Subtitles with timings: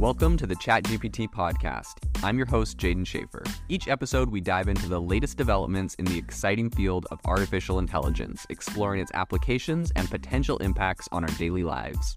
[0.00, 1.96] Welcome to the ChatGPT podcast.
[2.24, 3.46] I'm your host, Jaeden Schafer.
[3.68, 8.46] Each episode, we dive into the latest developments in the exciting field of artificial intelligence,
[8.48, 12.16] exploring its applications and potential impacts on our daily lives.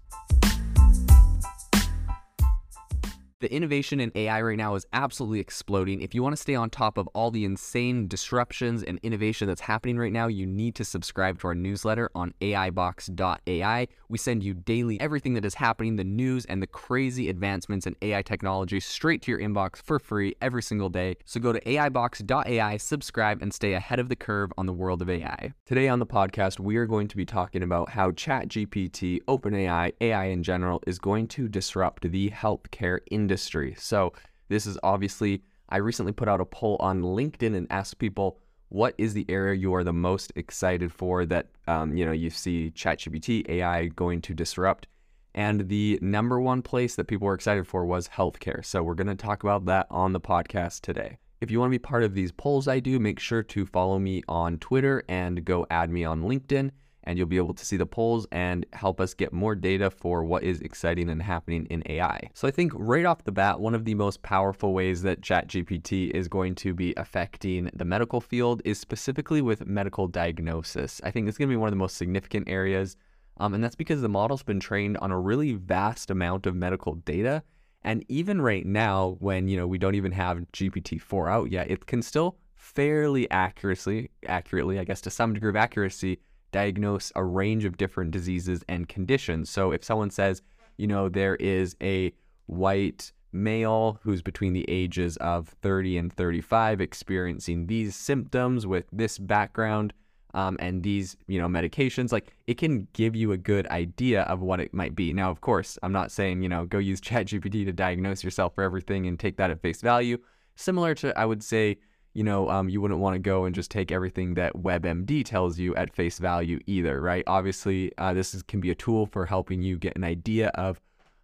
[3.44, 6.00] The innovation in AI right now is absolutely exploding.
[6.00, 9.60] If you want to stay on top of all the insane disruptions and innovation that's
[9.60, 13.88] happening right now, you need to subscribe to our newsletter on AIbox.ai.
[14.08, 17.94] We send you daily everything that is happening, the news, and the crazy advancements in
[18.00, 21.16] AI technology straight to your inbox for free every single day.
[21.26, 25.10] So go to AIbox.ai, subscribe, and stay ahead of the curve on the world of
[25.10, 25.52] AI.
[25.66, 30.24] Today on the podcast, we are going to be talking about how ChatGPT, OpenAI, AI
[30.24, 33.74] in general is going to disrupt the healthcare industry industry.
[33.76, 34.12] So,
[34.48, 38.38] this is obviously, I recently put out a poll on LinkedIn and asked people,
[38.68, 42.30] what is the area you are the most excited for that, um, you know, you
[42.30, 44.86] see ChatGPT, AI going to disrupt?
[45.34, 48.64] And the number one place that people were excited for was healthcare.
[48.64, 51.18] So, we're going to talk about that on the podcast today.
[51.40, 53.98] If you want to be part of these polls I do, make sure to follow
[53.98, 56.70] me on Twitter and go add me on LinkedIn
[57.04, 60.24] and you'll be able to see the polls and help us get more data for
[60.24, 62.28] what is exciting and happening in AI.
[62.34, 66.10] So I think right off the bat, one of the most powerful ways that ChatGPT
[66.10, 71.00] is going to be affecting the medical field is specifically with medical diagnosis.
[71.04, 72.96] I think it's going to be one of the most significant areas.
[73.38, 76.94] Um, and that's because the model's been trained on a really vast amount of medical
[76.94, 77.42] data.
[77.82, 81.84] And even right now, when you know we don't even have GPT-4 out yet, it
[81.86, 86.20] can still fairly accurately, accurately, I guess to some degree of accuracy,
[86.54, 89.50] diagnose a range of different diseases and conditions.
[89.50, 90.40] So if someone says,
[90.76, 92.12] you know, there is a
[92.46, 99.18] white male who's between the ages of 30 and 35 experiencing these symptoms with this
[99.18, 99.92] background
[100.34, 104.40] um, and these, you know, medications, like it can give you a good idea of
[104.40, 105.12] what it might be.
[105.12, 108.62] Now, of course, I'm not saying, you know, go use ChatGPT to diagnose yourself for
[108.62, 110.18] everything and take that at face value.
[110.54, 111.78] Similar to, I would say,
[112.14, 115.58] you know, um, you wouldn't want to go and just take everything that WebMD tells
[115.58, 117.24] you at face value either, right?
[117.26, 120.80] Obviously, uh, this is, can be a tool for helping you get an idea of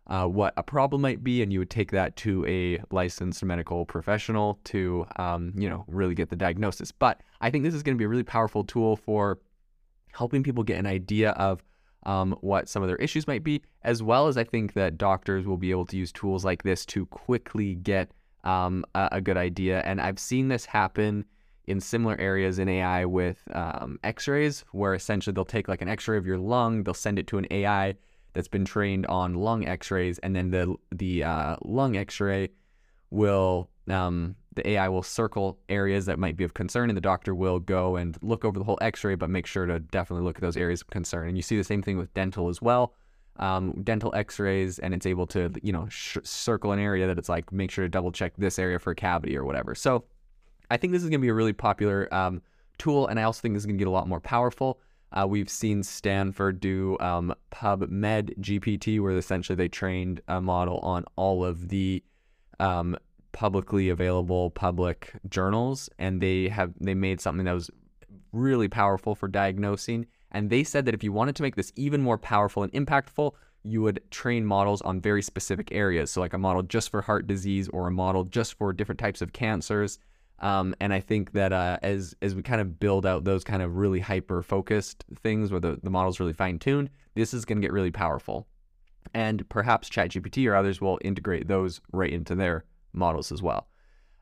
[0.08, 3.86] uh, what a problem might be, and you would take that to a licensed medical
[3.86, 6.90] professional to, um, you know, really get the diagnosis.
[6.90, 9.38] But I think this is going to be a really powerful tool for
[10.12, 11.62] helping people get an idea of
[12.04, 15.46] um, what some of their issues might be, as well as I think that doctors
[15.46, 18.10] will be able to use tools like this to quickly get
[18.44, 19.80] um, a, a, good idea.
[19.80, 21.24] And I've seen this happen
[21.66, 26.16] in similar areas in AI with um, X-rays, where essentially they'll take like an X-ray
[26.16, 27.94] of your lung, they'll send it to an AI
[28.32, 32.48] that's been trained on lung X-rays, and then the the uh, lung X-ray
[33.10, 37.34] will um, the AI will circle areas that might be of concern, and the doctor
[37.34, 40.42] will go and look over the whole X-ray, but make sure to definitely look at
[40.42, 41.28] those areas of concern.
[41.28, 42.94] And you see the same thing with dental as well
[43.36, 47.28] um, dental x-rays and it's able to you know sh- circle an area that it's
[47.28, 49.74] like make sure to double check this area for a cavity or whatever.
[49.74, 50.04] So
[50.70, 52.42] i think this is going to be a really popular um,
[52.78, 54.80] tool and i also think this is going to get a lot more powerful.
[55.12, 61.04] Uh, we've seen stanford do um, pubmed gpt where essentially they trained a model on
[61.16, 62.02] all of the
[62.60, 62.96] um,
[63.32, 67.70] publicly available public journals and they have they made something that was
[68.32, 72.02] really powerful for diagnosing and they said that if you wanted to make this even
[72.02, 73.32] more powerful and impactful,
[73.62, 76.10] you would train models on very specific areas.
[76.10, 79.20] So, like a model just for heart disease or a model just for different types
[79.20, 79.98] of cancers.
[80.38, 83.62] Um, and I think that uh, as as we kind of build out those kind
[83.62, 87.60] of really hyper focused things where the, the model's really fine tuned, this is going
[87.60, 88.46] to get really powerful.
[89.12, 93.66] And perhaps ChatGPT or others will integrate those right into their models as well.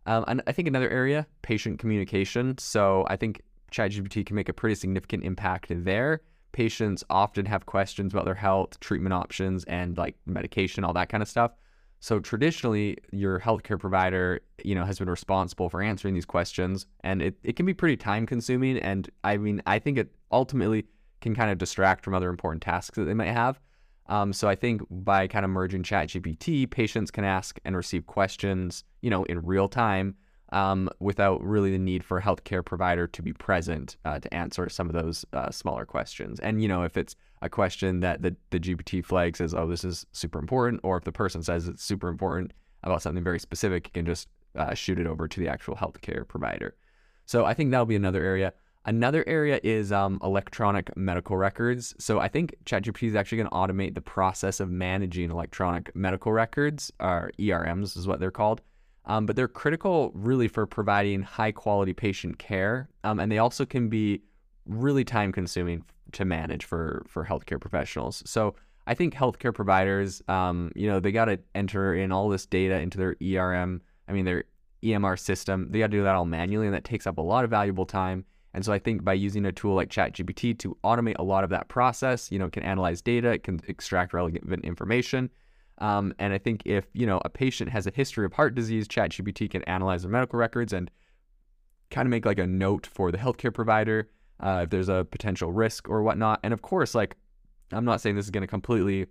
[0.06, 2.56] Um, and I think another area, patient communication.
[2.58, 6.20] So I think ChatGPT can make a pretty significant impact there.
[6.52, 11.22] Patients often have questions about their health, treatment options, and like medication, all that kind
[11.22, 11.52] of stuff.
[12.00, 17.20] So traditionally, your healthcare provider, you know, has been responsible for answering these questions, and
[17.20, 18.78] it, it can be pretty time consuming.
[18.78, 20.86] And I mean, I think it ultimately
[21.20, 23.60] can kind of distract from other important tasks that they might have.
[24.06, 28.84] Um, so I think by kind of merging ChatGPT, patients can ask and receive questions,
[29.03, 30.14] you know, in real time
[30.50, 34.68] um, without really the need for a healthcare provider to be present uh, to answer
[34.68, 36.41] some of those uh, smaller questions.
[36.41, 39.84] And you know, if it's a question that the, the GPT flags as, oh, this
[39.84, 42.53] is super important, or if the person says it's super important
[42.83, 46.27] about something very specific, you can just uh, shoot it over to the actual healthcare
[46.27, 46.77] provider.
[47.27, 48.54] So I think that'll be another area.
[48.86, 51.95] Another area is um, electronic medical records.
[51.98, 56.33] So I think ChatGPT is actually going to automate the process of managing electronic medical
[56.33, 58.62] records, or ERMs is what they're called
[59.09, 62.89] um, but they're critical really for providing high quality patient care.
[63.05, 64.22] Um, and they also can be
[64.66, 65.83] really time consuming
[66.13, 68.22] to manage for, for healthcare professionals.
[68.27, 68.55] So
[68.87, 72.78] I think healthcare providers, um, you know, they got to enter in all this data
[72.78, 74.45] into their ERM, I mean, their
[74.83, 75.69] EMR system.
[75.71, 77.87] They got to do that all manually, and that takes up a lot of valuable
[77.87, 78.25] time.
[78.55, 81.51] And so I think by using a tool like ChatGPT to automate a lot of
[81.51, 85.31] that process, you know, it can analyze data, it can extract relevant information.
[85.80, 88.89] Um, and I think if, you know, a patient has a history of heart disease,
[88.89, 90.91] ChatGPT can analyze their medical records and
[91.91, 94.10] kind of make like a note for the healthcare provider
[94.41, 96.41] uh, if there's a potential risk or whatnot.
[96.42, 97.16] And of course, like,
[97.72, 99.07] I'm not saying this is going to completely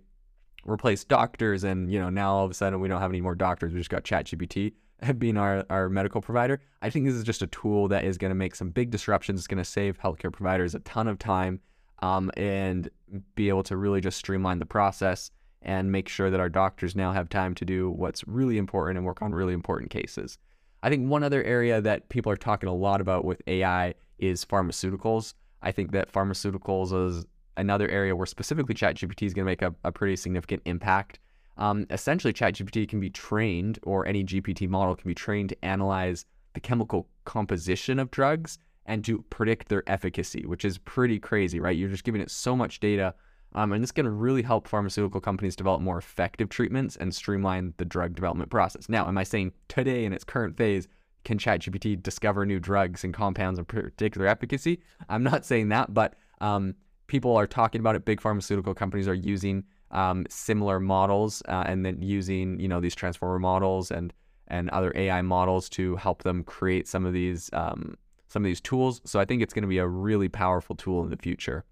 [0.64, 3.34] replace doctors and, you know, now all of a sudden we don't have any more
[3.34, 3.72] doctors.
[3.72, 4.74] We just got ChatGPT
[5.18, 6.60] being our, our medical provider.
[6.82, 9.40] I think this is just a tool that is going to make some big disruptions.
[9.40, 11.60] It's going to save healthcare providers a ton of time
[12.00, 12.90] um, and
[13.34, 15.30] be able to really just streamline the process
[15.62, 19.06] and make sure that our doctors now have time to do what's really important and
[19.06, 20.38] work on really important cases.
[20.82, 24.44] I think one other area that people are talking a lot about with AI is
[24.44, 25.34] pharmaceuticals.
[25.62, 27.26] I think that pharmaceuticals is
[27.56, 31.18] another area where specifically ChatGPT is going to make a, a pretty significant impact.
[31.56, 36.24] Um, essentially, ChatGPT can be trained, or any GPT model can be trained to analyze
[36.54, 41.76] the chemical composition of drugs and to predict their efficacy, which is pretty crazy, right?
[41.76, 43.14] You're just giving it so much data.
[43.54, 47.84] Um, and going to really help pharmaceutical companies develop more effective treatments and streamline the
[47.84, 48.88] drug development process.
[48.88, 50.86] Now, am I saying today in its current phase,
[51.24, 54.80] can ChatGPT discover new drugs and compounds of particular efficacy?
[55.08, 56.74] I'm not saying that, but um,
[57.06, 58.04] people are talking about it.
[58.04, 62.94] Big pharmaceutical companies are using um, similar models uh, and then using you know these
[62.94, 64.12] transformer models and
[64.48, 67.96] and other AI models to help them create some of these um,
[68.28, 69.00] some of these tools.
[69.04, 71.64] So I think it's going to be a really powerful tool in the future.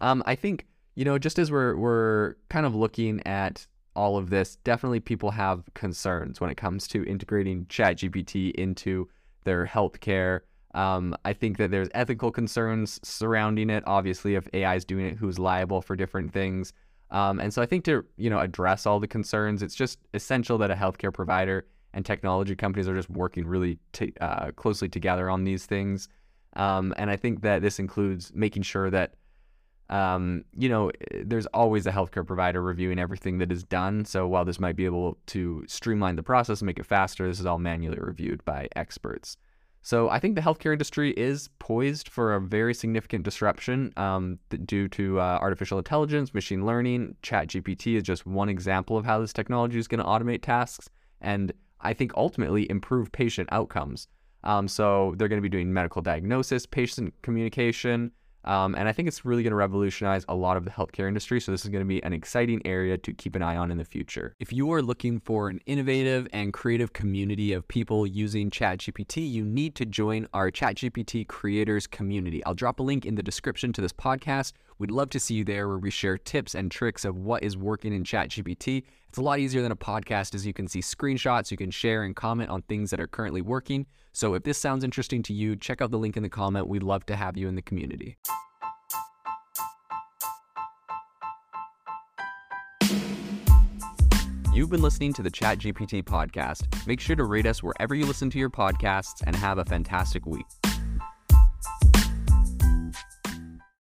[0.00, 3.66] Um, I think you know just as we're we're kind of looking at
[3.96, 9.08] all of this, definitely people have concerns when it comes to integrating ChatGPT into
[9.44, 10.40] their healthcare.
[10.74, 13.82] Um, I think that there's ethical concerns surrounding it.
[13.86, 16.72] Obviously, if AI is doing it, who's liable for different things?
[17.10, 20.58] Um, and so I think to you know address all the concerns, it's just essential
[20.58, 25.28] that a healthcare provider and technology companies are just working really t- uh, closely together
[25.28, 26.08] on these things.
[26.54, 29.14] Um, and I think that this includes making sure that
[29.90, 30.90] um, you know
[31.22, 34.04] there's always a healthcare provider reviewing everything that is done.
[34.04, 37.40] So while this might be able to streamline the process and make it faster, this
[37.40, 39.36] is all manually reviewed by experts.
[39.82, 44.88] So I think the healthcare industry is poised for a very significant disruption um, due
[44.88, 47.16] to uh, artificial intelligence, machine learning.
[47.22, 50.90] ChatGPT is just one example of how this technology is going to automate tasks
[51.22, 54.06] and I think ultimately improve patient outcomes.
[54.44, 58.12] Um, so they're going to be doing medical diagnosis, patient communication,
[58.44, 61.40] um, and I think it's really going to revolutionize a lot of the healthcare industry.
[61.40, 63.78] So, this is going to be an exciting area to keep an eye on in
[63.78, 64.34] the future.
[64.38, 69.44] If you are looking for an innovative and creative community of people using ChatGPT, you
[69.44, 72.44] need to join our ChatGPT creators community.
[72.44, 74.52] I'll drop a link in the description to this podcast.
[74.80, 77.54] We'd love to see you there where we share tips and tricks of what is
[77.54, 78.82] working in ChatGPT.
[79.10, 82.02] It's a lot easier than a podcast as you can see screenshots, you can share
[82.02, 83.84] and comment on things that are currently working.
[84.14, 86.66] So if this sounds interesting to you, check out the link in the comment.
[86.66, 88.16] We'd love to have you in the community.
[94.54, 96.86] You've been listening to the ChatGPT podcast.
[96.86, 100.24] Make sure to rate us wherever you listen to your podcasts and have a fantastic
[100.24, 100.46] week.